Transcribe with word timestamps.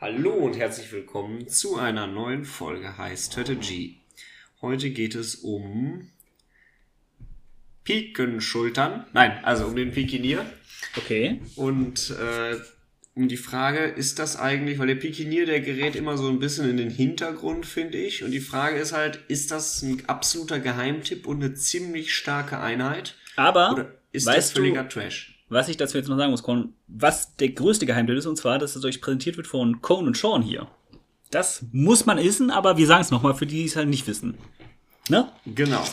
Hallo 0.00 0.30
und 0.30 0.56
herzlich 0.56 0.92
willkommen 0.92 1.48
zu 1.48 1.76
einer 1.76 2.06
neuen 2.06 2.44
Folge 2.44 2.98
High 2.98 3.18
Strategy. 3.18 3.98
Heute 4.62 4.90
geht 4.90 5.16
es 5.16 5.34
um 5.34 6.08
Pikenschultern. 7.82 9.06
Nein, 9.12 9.40
also 9.42 9.66
um 9.66 9.74
den 9.74 9.90
Pikinier. 9.90 10.46
Okay. 10.96 11.40
Und 11.56 12.10
äh, 12.10 12.60
um 13.16 13.26
die 13.26 13.36
Frage, 13.36 13.80
ist 13.80 14.20
das 14.20 14.36
eigentlich, 14.36 14.78
weil 14.78 14.86
der 14.86 14.94
Pikinier, 14.94 15.46
der 15.46 15.60
gerät 15.62 15.96
immer 15.96 16.16
so 16.16 16.28
ein 16.28 16.38
bisschen 16.38 16.70
in 16.70 16.76
den 16.76 16.90
Hintergrund, 16.90 17.66
finde 17.66 17.98
ich. 17.98 18.22
Und 18.22 18.30
die 18.30 18.38
Frage 18.38 18.78
ist 18.78 18.92
halt, 18.92 19.24
ist 19.26 19.50
das 19.50 19.82
ein 19.82 20.08
absoluter 20.08 20.60
Geheimtipp 20.60 21.26
und 21.26 21.42
eine 21.42 21.54
ziemlich 21.54 22.14
starke 22.14 22.60
Einheit? 22.60 23.16
Aber 23.34 23.72
Oder 23.72 23.94
ist 24.12 24.26
weißt 24.26 24.50
das 24.50 24.52
völliger 24.52 24.84
du, 24.84 24.90
Trash? 24.90 25.37
Was 25.48 25.68
ich 25.68 25.76
dazu 25.76 25.96
jetzt 25.96 26.08
noch 26.08 26.16
sagen 26.16 26.30
muss, 26.30 26.42
Con, 26.42 26.74
was 26.86 27.34
der 27.36 27.50
größte 27.50 27.86
Geheimtipp 27.86 28.16
ist, 28.16 28.26
und 28.26 28.36
zwar, 28.36 28.58
dass 28.58 28.76
es 28.76 28.84
euch 28.84 29.00
präsentiert 29.00 29.36
wird 29.36 29.46
von 29.46 29.80
Cone 29.80 30.06
und 30.06 30.16
Sean 30.16 30.42
hier. 30.42 30.68
Das 31.30 31.64
muss 31.72 32.06
man 32.06 32.18
wissen, 32.18 32.50
aber 32.50 32.76
wir 32.76 32.86
sagen 32.86 33.02
es 33.02 33.10
nochmal 33.10 33.34
für 33.34 33.46
die, 33.46 33.62
die 33.62 33.64
es 33.66 33.76
halt 33.76 33.88
nicht 33.88 34.06
wissen. 34.06 34.38
Ne? 35.08 35.30
Genau. 35.46 35.84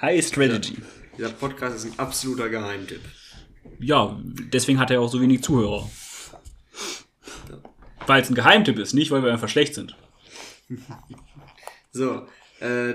High 0.00 0.26
Strategy. 0.26 0.76
Dieser 1.16 1.30
Podcast 1.30 1.76
ist 1.76 1.84
ein 1.86 1.98
absoluter 1.98 2.48
Geheimtipp. 2.48 3.00
Ja, 3.80 4.18
deswegen 4.52 4.78
hat 4.78 4.90
er 4.90 5.00
auch 5.00 5.10
so 5.10 5.20
wenig 5.20 5.42
Zuhörer. 5.42 5.88
Weil 8.06 8.22
es 8.22 8.30
ein 8.30 8.34
Geheimtipp 8.34 8.78
ist, 8.78 8.92
nicht 8.92 9.10
weil 9.10 9.22
wir 9.22 9.32
einfach 9.32 9.48
schlecht 9.48 9.74
sind. 9.74 9.96
So, 11.92 12.26
äh, 12.60 12.94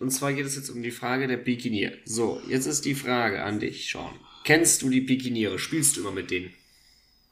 und 0.00 0.10
zwar 0.10 0.34
geht 0.34 0.44
es 0.44 0.54
jetzt 0.54 0.68
um 0.68 0.82
die 0.82 0.90
Frage 0.90 1.26
der 1.26 1.38
Pikinier. 1.38 1.92
So, 2.04 2.42
jetzt 2.46 2.66
ist 2.66 2.84
die 2.84 2.94
Frage 2.94 3.42
an 3.42 3.58
dich, 3.58 3.90
Sean. 3.90 4.12
Kennst 4.44 4.82
du 4.82 4.90
die 4.90 5.00
Pikiniere? 5.00 5.58
Spielst 5.58 5.96
du 5.96 6.02
immer 6.02 6.12
mit 6.12 6.30
denen? 6.30 6.50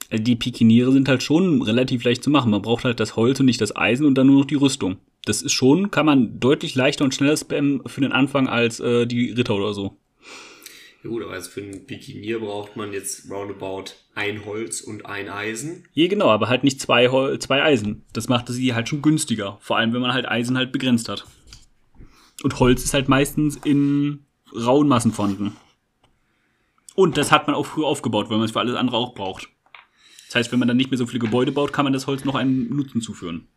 Äh, 0.08 0.20
Die 0.20 0.36
Pikiniere 0.36 0.92
sind 0.92 1.08
halt 1.08 1.22
schon 1.22 1.62
relativ 1.62 2.04
leicht 2.04 2.24
zu 2.24 2.30
machen. 2.30 2.50
Man 2.50 2.62
braucht 2.62 2.84
halt 2.84 3.00
das 3.00 3.16
Holz 3.16 3.38
und 3.40 3.46
nicht 3.46 3.60
das 3.60 3.76
Eisen 3.76 4.06
und 4.06 4.16
dann 4.16 4.26
nur 4.26 4.40
noch 4.40 4.46
die 4.46 4.54
Rüstung. 4.56 4.96
Das 5.24 5.42
ist 5.42 5.52
schon, 5.52 5.90
kann 5.90 6.06
man 6.06 6.40
deutlich 6.40 6.74
leichter 6.74 7.04
und 7.04 7.14
schneller 7.14 7.36
spammen 7.36 7.82
für 7.86 8.00
den 8.00 8.12
Anfang 8.12 8.48
als 8.48 8.80
äh, 8.80 9.06
die 9.06 9.30
Ritter 9.30 9.54
oder 9.54 9.72
so. 9.72 9.96
Ja 11.04 11.10
gut, 11.10 11.22
aber 11.22 11.34
jetzt 11.34 11.48
für 11.48 11.62
einen 11.62 11.84
Pikinier 11.84 12.38
braucht 12.40 12.76
man 12.76 12.92
jetzt 12.92 13.28
roundabout 13.30 13.92
ein 14.14 14.44
Holz 14.44 14.80
und 14.80 15.04
ein 15.04 15.28
Eisen. 15.28 15.84
Je 15.92 16.08
genau, 16.08 16.28
aber 16.28 16.48
halt 16.48 16.64
nicht 16.64 16.80
zwei, 16.80 17.08
Hol 17.08 17.38
zwei 17.40 17.62
Eisen. 17.62 18.04
Das 18.12 18.28
macht 18.28 18.48
sie 18.48 18.74
halt 18.74 18.88
schon 18.88 19.02
günstiger. 19.02 19.58
Vor 19.60 19.76
allem, 19.76 19.92
wenn 19.92 20.00
man 20.00 20.12
halt 20.12 20.28
Eisen 20.28 20.56
halt 20.56 20.72
begrenzt 20.72 21.08
hat. 21.08 21.26
Und 22.42 22.58
Holz 22.60 22.84
ist 22.84 22.94
halt 22.94 23.08
meistens 23.08 23.56
in 23.56 24.20
rauen 24.54 24.88
Massen 24.88 25.12
vorhanden. 25.12 25.56
Und 26.94 27.16
das 27.16 27.32
hat 27.32 27.46
man 27.46 27.56
auch 27.56 27.66
früher 27.66 27.86
aufgebaut, 27.86 28.28
weil 28.30 28.36
man 28.38 28.44
es 28.46 28.52
für 28.52 28.60
alles 28.60 28.74
andere 28.76 28.96
auch 28.96 29.14
braucht. 29.14 29.48
Das 30.26 30.36
heißt, 30.36 30.52
wenn 30.52 30.58
man 30.58 30.68
dann 30.68 30.76
nicht 30.76 30.90
mehr 30.90 30.98
so 30.98 31.06
viele 31.06 31.18
Gebäude 31.20 31.52
baut, 31.52 31.72
kann 31.72 31.84
man 31.84 31.92
das 31.92 32.06
Holz 32.06 32.24
noch 32.24 32.34
einen 32.34 32.74
Nutzen 32.74 33.00
zuführen. 33.00 33.48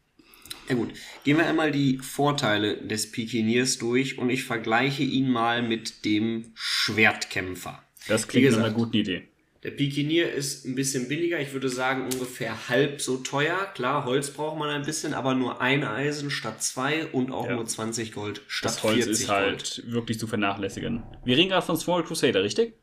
Ja 0.67 0.75
gut, 0.75 0.89
gehen 1.23 1.38
wir 1.38 1.45
einmal 1.45 1.72
die 1.72 2.00
Vorteile 2.00 2.77
des 2.77 3.11
Pikiniers 3.11 3.77
durch 3.77 4.17
und 4.17 4.30
ich 4.30 4.44
vergleiche 4.44 5.03
ihn 5.03 5.30
mal 5.30 5.61
mit 5.61 6.05
dem 6.05 6.52
Schwertkämpfer. 6.55 7.81
Das 8.08 8.27
klingt 8.27 8.52
nach 8.52 8.58
einer 8.59 8.72
guten 8.72 8.97
Idee. 8.97 9.23
Der 9.64 9.72
Pikinier 9.72 10.31
ist 10.31 10.66
ein 10.66 10.75
bisschen 10.75 11.08
billiger, 11.08 11.39
ich 11.39 11.52
würde 11.53 11.70
sagen 11.70 12.03
ungefähr 12.03 12.70
halb 12.70 13.02
so 13.02 13.17
teuer. 13.17 13.58
Klar, 13.73 14.05
Holz 14.05 14.30
braucht 14.30 14.59
man 14.59 14.70
ein 14.70 14.83
bisschen, 14.86 15.14
aber 15.16 15.33
nur 15.33 15.59
ein 15.59 15.83
Eisen 15.83 16.30
statt 16.30 16.61
zwei 16.61 17.05
und 17.08 17.31
auch 17.31 17.47
Ja. 17.47 17.55
nur 17.55 17.66
20 17.66 18.11
Gold 18.14 18.42
statt 18.47 18.72
Das 18.73 18.83
Holz 18.83 19.05
40 19.05 19.11
ist 19.11 19.27
Gold. 19.27 19.39
halt 19.39 19.83
wirklich 19.88 20.20
zu 20.20 20.27
vernachlässigen. 20.27 21.02
Wir 21.25 21.36
reden 21.38 21.49
gerade 21.49 21.66
von 21.66 21.77
Small 21.77 22.03
Crusader, 22.03 22.44
richtig? 22.44 22.75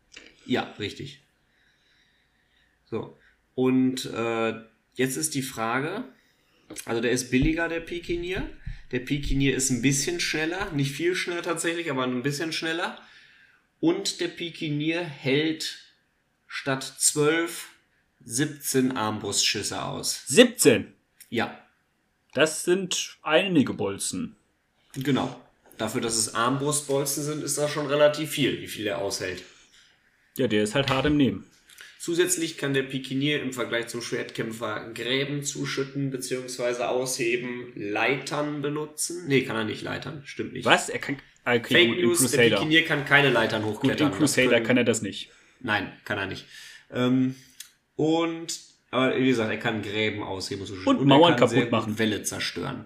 Ja, 0.47 0.75
richtig. 0.79 1.21
So. 2.91 3.17
Und 3.55 4.07
äh, 4.07 4.55
jetzt 4.95 5.17
ist 5.17 5.35
die 5.35 5.43
Frage, 5.43 6.05
also 6.85 7.01
der 7.01 7.13
ist 7.13 7.31
billiger, 7.31 7.69
der 7.69 7.81
Pikinier. 7.81 8.49
Der 8.91 9.01
Pikinier 9.01 9.55
ist 9.57 9.71
ein 9.71 9.83
bisschen 9.83 10.21
schneller, 10.21 10.71
nicht 10.73 10.93
viel 10.93 11.15
schneller 11.15 11.43
tatsächlich, 11.43 11.91
aber 11.91 12.05
ein 12.05 12.23
bisschen 12.23 12.53
schneller. 12.53 12.99
Und 13.81 14.21
der 14.21 14.29
Pikinier 14.29 15.03
hält 15.03 15.79
statt 16.47 16.83
12 16.99 17.69
17 18.25 18.97
Armbrustschüsse 18.97 19.83
aus. 19.83 20.25
17! 20.29 20.95
Ja, 21.29 21.59
Das 22.35 22.63
sind 22.65 23.19
einige 23.23 23.75
Bolzen. 23.75 24.37
genau. 24.93 25.41
Dafür, 25.79 26.01
dass 26.01 26.17
es 26.17 26.35
Armbrustbolzen 26.35 27.25
sind, 27.25 27.43
ist 27.43 27.59
das 27.59 27.71
schon 27.71 27.87
relativ 27.87 28.31
viel, 28.31 28.61
wie 28.61 28.69
viel 28.69 28.87
er 28.87 28.99
aushält. 28.99 29.43
Ja, 30.37 30.47
der 30.49 30.63
ist 30.63 30.75
halt 30.75 30.89
hart 30.91 31.07
im 31.07 31.17
Nehmen. 31.17 31.45
Zusätzlich 31.99 32.59
kann 32.59 32.75
der 32.75 32.83
Pikinier 32.83 33.41
im 33.43 33.53
Vergleich 33.53 33.87
zum 33.87 34.03
Schwertkämpfer 34.03 34.91
Gräben 34.93 35.45
zuschütten 35.45 36.11
bzw. 36.11 36.83
ausheben, 36.83 37.73
Leitern 37.77 38.61
benutzen. 38.61 39.29
Nee, 39.29 39.43
kann 39.43 39.55
er 39.57 39.65
nicht 39.65 39.83
Leitern, 39.83 40.23
stimmt 40.25 40.53
nicht. 40.53 40.65
Was? 40.65 40.89
Er 40.89 40.99
kann. 40.99 41.19
ah, 41.45 41.55
Okay, 41.55 41.75
Fake 41.75 41.89
gut, 41.91 41.99
im 41.99 42.05
News, 42.07 42.19
der 42.19 42.29
Crusader. 42.29 42.57
Pikinier 42.57 42.85
kann 42.85 43.05
keine 43.05 43.31
Leitern 43.31 43.63
Gut, 43.63 43.75
hochklettern. 43.77 44.07
im 44.09 44.11
Das 44.13 44.19
Crusader 44.19 44.51
können- 44.57 44.67
kann 44.67 44.77
er 44.79 44.85
das 44.85 45.03
nicht. 45.03 45.31
Nein, 45.61 45.93
kann 46.05 46.19
er 46.19 46.27
nicht. 46.27 46.47
Ähm, 46.93 47.37
und, 47.95 48.59
aber 48.91 49.17
wie 49.17 49.27
gesagt, 49.27 49.51
er 49.51 49.59
kann 49.59 49.83
Gräben 49.83 50.25
ausheben 50.25 50.63
und 50.63 50.67
zuschütten. 50.67 50.89
Und 50.97 50.99
er 51.03 51.05
Mauern 51.07 51.37
kaputt 51.37 51.57
gut 51.57 51.71
machen. 51.71 51.99
Wälle 52.01 52.25
zerstören. 52.25 52.85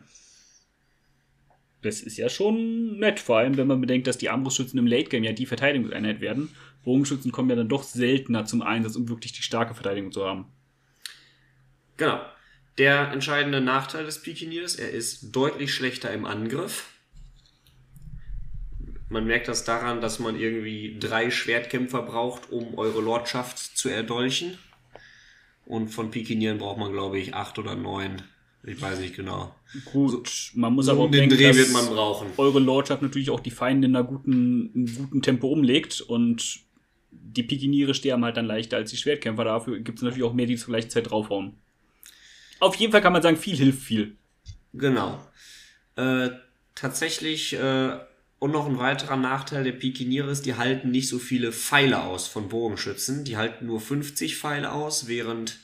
Das 1.82 2.00
ist 2.00 2.16
ja 2.16 2.28
schon 2.28 2.98
nett, 2.98 3.20
vor 3.20 3.38
allem 3.38 3.56
wenn 3.56 3.66
man 3.66 3.80
bedenkt, 3.80 4.06
dass 4.06 4.18
die 4.18 4.30
Armbrustschützen 4.30 4.78
im 4.78 4.86
Late 4.86 5.08
Game 5.08 5.24
ja 5.24 5.32
die 5.32 5.46
Verteidigungseinheit 5.46 6.20
werden. 6.20 6.48
Bogenschützen 6.84 7.32
kommen 7.32 7.50
ja 7.50 7.56
dann 7.56 7.68
doch 7.68 7.82
seltener 7.82 8.44
zum 8.44 8.62
Einsatz, 8.62 8.96
um 8.96 9.08
wirklich 9.08 9.32
die 9.32 9.42
starke 9.42 9.74
Verteidigung 9.74 10.12
zu 10.12 10.24
haben. 10.24 10.46
Genau. 11.96 12.20
Der 12.78 13.10
entscheidende 13.10 13.60
Nachteil 13.60 14.04
des 14.04 14.20
Pikiniers, 14.20 14.76
er 14.76 14.90
ist 14.90 15.34
deutlich 15.34 15.72
schlechter 15.72 16.12
im 16.12 16.26
Angriff. 16.26 16.90
Man 19.08 19.26
merkt 19.26 19.48
das 19.48 19.64
daran, 19.64 20.00
dass 20.00 20.18
man 20.18 20.38
irgendwie 20.38 20.98
drei 20.98 21.30
Schwertkämpfer 21.30 22.02
braucht, 22.02 22.50
um 22.50 22.76
eure 22.76 23.00
Lordschaft 23.00 23.58
zu 23.58 23.88
erdolchen. 23.88 24.58
Und 25.64 25.88
von 25.88 26.10
Pikinieren 26.10 26.58
braucht 26.58 26.78
man, 26.78 26.92
glaube 26.92 27.18
ich, 27.18 27.34
acht 27.34 27.58
oder 27.58 27.76
neun. 27.76 28.22
Ich 28.66 28.80
weiß 28.82 28.98
nicht 28.98 29.14
genau. 29.14 29.54
Gut, 29.84 30.50
man 30.54 30.72
muss 30.74 30.86
So 30.86 30.92
aber 30.92 31.02
auch 31.02 31.04
um 31.06 31.12
den 31.12 31.28
denken, 31.28 31.36
Dreh 31.36 31.48
dass 31.48 31.56
wird 31.56 31.72
man 31.72 31.86
brauchen. 31.86 32.28
eure 32.36 32.58
Lordschaft 32.58 33.00
natürlich 33.00 33.30
auch 33.30 33.40
die 33.40 33.52
Feinde 33.52 33.86
in 33.86 33.94
einer 33.94 34.04
guten, 34.04 34.72
in 34.74 34.86
einem 34.88 34.96
guten 34.96 35.22
Tempo 35.22 35.48
umlegt 35.48 36.00
und 36.00 36.60
die 37.12 37.44
Pikiniere 37.44 37.94
sterben 37.94 38.24
halt 38.24 38.36
dann 38.36 38.46
leichter 38.46 38.76
als 38.76 38.90
die 38.90 38.96
Schwertkämpfer. 38.96 39.44
Dafür 39.44 39.78
gibt 39.78 39.98
es 39.98 40.02
natürlich 40.02 40.24
auch 40.24 40.34
mehr, 40.34 40.46
die 40.46 40.56
zur 40.56 40.72
gleichen 40.72 40.90
Zeit 40.90 41.10
draufhauen. 41.10 41.54
Auf 42.58 42.74
jeden 42.76 42.90
Fall 42.90 43.02
kann 43.02 43.12
man 43.12 43.22
sagen, 43.22 43.36
viel 43.36 43.56
hilft 43.56 43.82
viel. 43.82 44.16
Genau. 44.72 45.20
Äh, 45.94 46.30
tatsächlich, 46.74 47.54
äh, 47.54 47.98
und 48.38 48.50
noch 48.50 48.66
ein 48.66 48.78
weiterer 48.78 49.16
Nachteil 49.16 49.64
der 49.64 49.72
Pikiniere 49.72 50.30
ist, 50.30 50.44
die 50.44 50.56
halten 50.56 50.90
nicht 50.90 51.08
so 51.08 51.18
viele 51.18 51.52
Pfeile 51.52 52.02
aus 52.02 52.26
von 52.26 52.48
Bogenschützen. 52.48 53.24
Die 53.24 53.36
halten 53.36 53.66
nur 53.66 53.80
50 53.80 54.36
Pfeile 54.36 54.72
aus, 54.72 55.06
während 55.06 55.58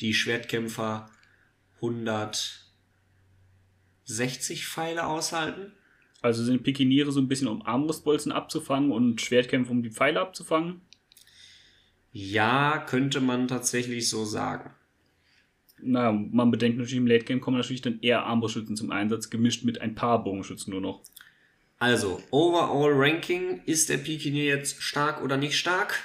die 0.00 0.14
Schwertkämpfer 0.14 1.08
160 1.82 4.66
Pfeile 4.66 5.06
aushalten. 5.06 5.72
Also 6.22 6.44
sind 6.44 6.62
Pikiniere 6.62 7.12
so 7.12 7.20
ein 7.20 7.28
bisschen 7.28 7.48
um 7.48 7.62
Armbrustbolzen 7.62 8.32
abzufangen 8.32 8.92
und 8.92 9.20
Schwertkämpfe 9.20 9.72
um 9.72 9.82
die 9.82 9.90
Pfeile 9.90 10.20
abzufangen. 10.20 10.82
Ja, 12.12 12.78
könnte 12.78 13.20
man 13.20 13.48
tatsächlich 13.48 14.08
so 14.08 14.24
sagen. 14.24 14.70
Na, 15.82 16.12
man 16.12 16.50
bedenkt 16.50 16.76
natürlich, 16.76 16.98
im 16.98 17.06
Late 17.06 17.24
Game 17.24 17.40
kommen 17.40 17.56
natürlich 17.56 17.80
dann 17.80 18.00
eher 18.00 18.24
Armbrustschützen 18.24 18.76
zum 18.76 18.90
Einsatz, 18.90 19.30
gemischt 19.30 19.64
mit 19.64 19.80
ein 19.80 19.94
paar 19.94 20.22
Bogenschützen 20.22 20.72
nur 20.72 20.82
noch. 20.82 21.02
Also, 21.78 22.22
Overall 22.30 22.92
Ranking, 22.92 23.62
ist 23.64 23.88
der 23.88 23.96
Pikinier 23.96 24.44
jetzt 24.44 24.82
stark 24.82 25.22
oder 25.22 25.38
nicht 25.38 25.56
stark? 25.56 26.04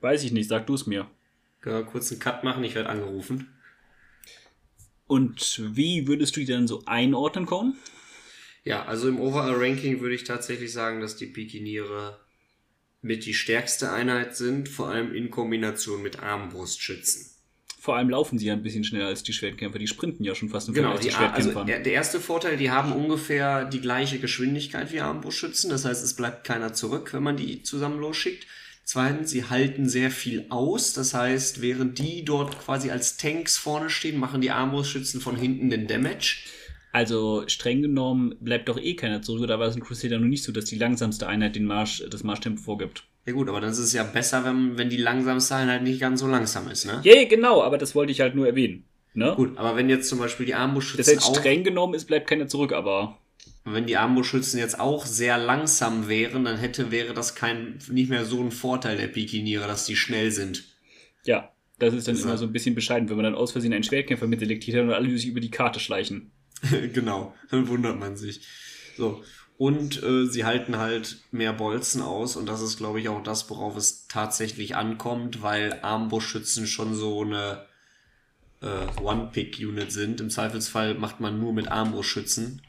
Weiß 0.00 0.22
ich 0.24 0.32
nicht, 0.32 0.48
sag 0.48 0.66
du 0.66 0.74
es 0.74 0.86
mir. 0.86 1.06
Können 1.60 1.76
wir 1.76 1.84
kurz 1.84 2.10
einen 2.10 2.20
Cut 2.20 2.42
machen, 2.44 2.64
ich 2.64 2.74
werde 2.74 2.88
angerufen. 2.88 3.48
Und 5.06 5.60
wie 5.74 6.06
würdest 6.06 6.36
du 6.36 6.40
die 6.40 6.46
dann 6.46 6.68
so 6.68 6.82
einordnen, 6.86 7.46
Con? 7.46 7.74
Ja, 8.64 8.84
also 8.84 9.08
im 9.08 9.18
Overall-Ranking 9.20 10.00
würde 10.00 10.14
ich 10.14 10.24
tatsächlich 10.24 10.72
sagen, 10.72 11.00
dass 11.00 11.16
die 11.16 11.26
Pikiniere 11.26 12.20
mit 13.02 13.24
die 13.24 13.34
stärkste 13.34 13.90
Einheit 13.92 14.36
sind, 14.36 14.68
vor 14.68 14.88
allem 14.88 15.14
in 15.14 15.30
Kombination 15.30 16.02
mit 16.02 16.22
Armbrustschützen. 16.22 17.26
Vor 17.80 17.96
allem 17.96 18.10
laufen 18.10 18.38
sie 18.38 18.46
ja 18.46 18.52
ein 18.52 18.62
bisschen 18.62 18.84
schneller 18.84 19.06
als 19.06 19.22
die 19.22 19.32
Schwertkämpfer. 19.32 19.78
Die 19.78 19.86
sprinten 19.86 20.22
ja 20.22 20.34
schon 20.34 20.50
fast 20.50 20.68
im 20.68 20.74
Genau, 20.74 20.90
Vergleich 20.90 21.06
die, 21.06 21.16
zu 21.16 21.18
also 21.18 21.50
Schwertkämpfern. 21.52 21.82
der 21.84 21.92
erste 21.92 22.20
Vorteil, 22.20 22.58
die 22.58 22.70
haben 22.70 22.92
ungefähr 22.92 23.64
die 23.64 23.80
gleiche 23.80 24.18
Geschwindigkeit 24.18 24.92
wie 24.92 25.00
Armbrustschützen, 25.00 25.70
das 25.70 25.86
heißt, 25.86 26.04
es 26.04 26.14
bleibt 26.14 26.44
keiner 26.46 26.74
zurück, 26.74 27.14
wenn 27.14 27.22
man 27.22 27.38
die 27.38 27.62
zusammen 27.62 27.98
losschickt. 27.98 28.46
Zweitens, 28.92 29.30
sie 29.30 29.44
halten 29.44 29.88
sehr 29.88 30.10
viel 30.10 30.46
aus, 30.48 30.94
das 30.94 31.14
heißt, 31.14 31.62
während 31.62 32.00
die 32.00 32.24
dort 32.24 32.58
quasi 32.58 32.90
als 32.90 33.16
Tanks 33.16 33.56
vorne 33.56 33.88
stehen, 33.88 34.18
machen 34.18 34.40
die 34.40 34.50
Armbrustschützen 34.50 35.20
von 35.20 35.36
hinten 35.36 35.70
den 35.70 35.86
Damage. 35.86 36.38
Also 36.90 37.44
streng 37.46 37.82
genommen 37.82 38.34
bleibt 38.40 38.68
doch 38.68 38.80
eh 38.80 38.96
keiner 38.96 39.22
zurück. 39.22 39.46
Da 39.46 39.60
war 39.60 39.68
es 39.68 39.76
in 39.76 39.82
Crusader 39.84 40.18
noch 40.18 40.26
nicht 40.26 40.42
so, 40.42 40.50
dass 40.50 40.64
die 40.64 40.74
langsamste 40.74 41.28
Einheit 41.28 41.54
den 41.54 41.66
Marsch, 41.66 42.02
das 42.10 42.24
Marschtempo 42.24 42.60
vorgibt. 42.60 43.04
Ja 43.26 43.32
gut, 43.32 43.48
aber 43.48 43.60
dann 43.60 43.70
ist 43.70 43.78
es 43.78 43.92
ja 43.92 44.02
besser, 44.02 44.44
wenn, 44.44 44.76
wenn 44.76 44.90
die 44.90 44.96
langsamste 44.96 45.54
Einheit 45.54 45.84
nicht 45.84 46.00
ganz 46.00 46.18
so 46.18 46.26
langsam 46.26 46.68
ist, 46.68 46.84
ne? 46.84 47.00
Ja, 47.04 47.24
genau, 47.28 47.62
aber 47.62 47.78
das 47.78 47.94
wollte 47.94 48.10
ich 48.10 48.20
halt 48.20 48.34
nur 48.34 48.48
erwähnen. 48.48 48.86
Ne? 49.14 49.34
Gut, 49.36 49.56
aber 49.56 49.76
wenn 49.76 49.88
jetzt 49.88 50.08
zum 50.08 50.18
Beispiel 50.18 50.46
die 50.46 50.52
Das 50.52 50.62
Armbrustschützen 50.62 51.14
heißt, 51.14 51.28
auch, 51.28 51.38
streng 51.38 51.62
genommen 51.62 51.94
ist, 51.94 52.06
bleibt 52.06 52.28
keiner 52.28 52.48
zurück, 52.48 52.72
aber 52.72 53.19
wenn 53.64 53.86
die 53.86 53.96
Armbrustschützen 53.96 54.58
jetzt 54.58 54.80
auch 54.80 55.06
sehr 55.06 55.38
langsam 55.38 56.08
wären, 56.08 56.44
dann 56.44 56.58
hätte, 56.58 56.90
wäre 56.90 57.14
das 57.14 57.34
kein, 57.34 57.78
nicht 57.90 58.08
mehr 58.10 58.24
so 58.24 58.40
ein 58.42 58.50
Vorteil 58.52 58.96
der 58.96 59.08
Pikiniere, 59.08 59.66
dass 59.66 59.86
die 59.86 59.96
schnell 59.96 60.30
sind. 60.30 60.64
ja, 61.24 61.52
das 61.78 61.94
ist 61.94 62.08
dann 62.08 62.16
So. 62.16 62.24
immer 62.24 62.36
so 62.36 62.44
ein 62.44 62.52
bisschen 62.52 62.74
bescheiden, 62.74 63.08
wenn 63.08 63.16
man 63.16 63.24
dann 63.24 63.34
aus 63.34 63.52
Versehen 63.52 63.72
einen 63.72 63.84
Schwertkämpfer 63.84 64.26
mitselektiert 64.26 64.76
hat 64.76 64.84
und 64.84 64.92
alle 64.92 65.10
sich 65.16 65.26
über 65.26 65.40
die 65.40 65.50
Karte 65.50 65.80
schleichen. 65.80 66.30
genau, 66.92 67.34
dann 67.50 67.68
wundert 67.68 67.98
man 67.98 68.16
sich. 68.16 68.46
So. 68.96 69.22
Und 69.56 70.02
äh, 70.02 70.26
sie 70.26 70.44
halten 70.44 70.78
halt 70.78 71.18
mehr 71.30 71.52
Bolzen 71.52 72.02
aus 72.02 72.36
und 72.36 72.46
das 72.46 72.62
ist, 72.62 72.78
glaube 72.78 73.00
ich, 73.00 73.08
auch 73.08 73.22
das, 73.22 73.48
worauf 73.50 73.76
es 73.76 74.06
tatsächlich 74.08 74.74
ankommt, 74.76 75.42
weil 75.42 75.78
Armbrustschützen 75.82 76.66
schon 76.66 76.94
so 76.94 77.22
eine 77.22 77.66
äh, 78.62 79.00
One-Pick-Unit 79.02 79.92
sind. 79.92 80.20
Im 80.20 80.30
Zweifelsfall 80.30 80.94
macht 80.94 81.20
man 81.20 81.38
nur 81.38 81.52
mit 81.52 81.68
Armbrustschützen. 81.68 82.62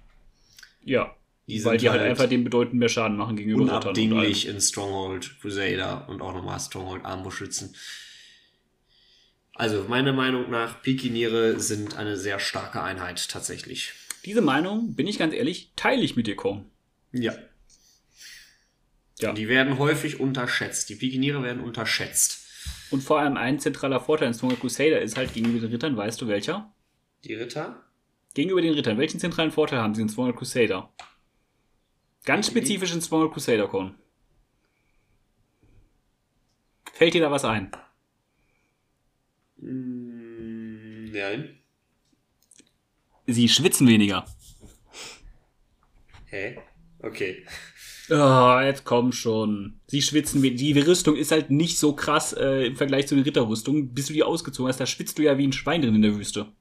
Ja, 0.83 1.15
Die 1.47 1.63
weil 1.65 1.77
die 1.77 1.89
halt, 1.89 2.01
halt 2.01 2.11
einfach 2.11 2.27
dem 2.27 2.43
bedeutend 2.43 2.75
mehr 2.75 2.89
Schaden 2.89 3.17
machen 3.17 3.35
gegenüber 3.35 3.61
unabdinglich 3.63 4.47
in 4.47 4.59
Stronghold 4.59 5.39
Crusader 5.41 6.07
und 6.09 6.21
auch 6.21 6.33
nochmal 6.33 6.59
Stronghold 6.59 7.05
Armbrustschützen. 7.05 7.75
Also, 9.53 9.85
meiner 9.87 10.13
Meinung 10.13 10.49
nach, 10.49 10.81
Pikiniere 10.81 11.59
sind 11.59 11.97
eine 11.97 12.17
sehr 12.17 12.39
starke 12.39 12.81
Einheit 12.81 13.29
tatsächlich. 13.29 13.93
Diese 14.25 14.41
Meinung, 14.41 14.95
bin 14.95 15.07
ich 15.07 15.19
ganz 15.19 15.33
ehrlich, 15.33 15.71
teile 15.75 16.01
ich 16.01 16.15
mit 16.15 16.27
dir, 16.27 16.35
Korn. 16.35 16.65
Ja. 17.11 17.33
Ja. 19.19 19.33
Die 19.33 19.47
werden 19.47 19.77
häufig 19.77 20.19
unterschätzt. 20.19 20.89
Die 20.89 20.95
Pikiniere 20.95 21.43
werden 21.43 21.63
unterschätzt. 21.63 22.39
Und 22.89 23.03
vor 23.03 23.19
allem 23.19 23.37
ein 23.37 23.59
zentraler 23.59 23.99
Vorteil 23.99 24.29
in 24.29 24.33
Stronghold 24.33 24.61
Crusader 24.61 25.01
ist 25.01 25.17
halt 25.17 25.33
gegenüber 25.33 25.59
den 25.59 25.71
Rittern, 25.71 25.95
weißt 25.95 26.21
du 26.21 26.27
welcher? 26.27 26.73
Die 27.23 27.35
Ritter? 27.35 27.83
Gegenüber 28.33 28.61
den 28.61 28.73
Rittern, 28.73 28.97
welchen 28.97 29.19
zentralen 29.19 29.51
Vorteil 29.51 29.79
haben 29.79 29.93
sie 29.93 30.01
in 30.01 30.09
Stronghold 30.09 30.37
Crusader? 30.37 30.89
Ganz 32.23 32.47
spezifisch 32.47 32.93
in 32.93 33.01
Stronghold 33.01 33.33
Crusader, 33.33 33.67
Korn. 33.67 33.95
Fällt 36.93 37.13
dir 37.13 37.21
da 37.21 37.31
was 37.31 37.43
ein? 37.45 37.71
Mm, 39.57 41.11
nein. 41.11 41.57
Sie 43.27 43.49
schwitzen 43.49 43.87
weniger. 43.87 44.25
Hä? 46.25 46.57
Okay. 46.99 47.45
Oh, 48.09 48.59
jetzt 48.61 48.83
komm 48.83 49.11
schon. 49.11 49.79
Sie 49.87 50.01
schwitzen. 50.01 50.41
we- 50.43 50.51
Die 50.51 50.77
Rüstung 50.79 51.15
ist 51.15 51.31
halt 51.31 51.49
nicht 51.49 51.77
so 51.77 51.95
krass 51.95 52.33
äh, 52.33 52.65
im 52.67 52.75
Vergleich 52.75 53.07
zu 53.07 53.15
den 53.15 53.23
Ritterrüstungen. 53.23 53.93
Bis 53.93 54.07
du 54.07 54.13
die 54.13 54.23
ausgezogen 54.23 54.69
hast, 54.69 54.79
da 54.79 54.85
schwitzt 54.85 55.17
du 55.17 55.23
ja 55.23 55.37
wie 55.37 55.47
ein 55.47 55.53
Schwein 55.53 55.81
drin 55.81 55.95
in 55.95 56.01
der 56.01 56.15
Wüste. 56.15 56.51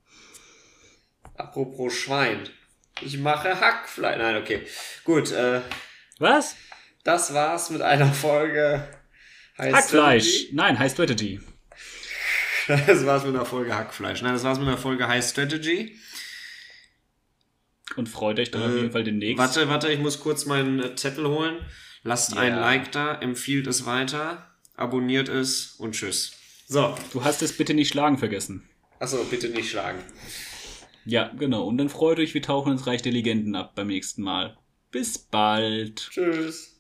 Apropos 1.41 1.95
Schwein. 1.95 2.49
Ich 3.01 3.17
mache 3.19 3.59
Hackfleisch. 3.61 4.19
Nein, 4.19 4.37
okay. 4.37 4.67
Gut, 5.05 5.33
äh, 5.33 5.63
Was? 6.19 6.55
das 7.03 7.33
war's 7.33 7.71
mit 7.71 7.81
einer 7.83 8.13
Folge. 8.13 8.87
Hackfleisch. 9.57 10.49
Nein, 10.53 10.79
High 10.79 10.93
Strategy. 10.93 11.41
Das 12.87 13.05
war's 13.05 13.25
mit 13.25 13.35
einer 13.35 13.47
Folge 13.47 13.75
Hackfleisch. 13.75 14.23
Nein, 14.23 14.35
das 14.35 14.45
war's 14.45 14.59
mit 14.59 14.69
einer 14.69 14.79
Folge 14.79 15.09
High 15.09 15.25
Strategy. 15.27 15.99
Und 17.97 18.09
freut 18.09 18.39
euch 18.39 18.51
dann 18.53 18.63
auf 18.63 18.71
Äh, 18.71 18.77
jeden 18.77 18.93
Fall 18.93 19.03
demnächst. 19.03 19.39
Warte, 19.39 19.69
warte, 19.69 19.91
ich 19.91 19.99
muss 19.99 20.21
kurz 20.21 20.45
meinen 20.47 20.79
äh, 20.81 20.95
Zettel 20.95 21.27
holen. 21.27 21.57
Lasst 22.05 22.35
Ja. 22.35 22.41
ein 22.43 22.55
Like 22.55 22.93
da, 22.93 23.15
empfiehlt 23.17 23.67
es 23.67 23.87
weiter, 23.87 24.47
abonniert 24.77 25.29
es 25.29 25.73
und 25.79 25.93
tschüss. 25.97 26.33
So, 26.69 26.97
Du 27.13 27.25
hast 27.25 27.43
es 27.43 27.57
bitte 27.57 27.75
nicht 27.75 27.89
schlagen 27.89 28.19
vergessen. 28.19 28.69
achso, 29.01 29.25
bitte 29.25 29.49
nicht 29.49 29.71
schlagen. 29.71 29.99
Ja, 31.05 31.29
genau. 31.29 31.67
Und 31.67 31.79
dann 31.79 31.89
freut 31.89 32.19
euch, 32.19 32.35
wir 32.35 32.43
tauchen 32.43 32.73
ins 32.73 32.87
Reich 32.87 33.03
der 33.03 33.13
Legenden 33.13 33.55
ab 33.55 33.75
beim 33.75 33.89
nächsten 33.89 34.23
Mal. 34.23 34.57
Bis 34.91 35.19
bald. 35.19 36.09
Tschüss. 36.11 36.80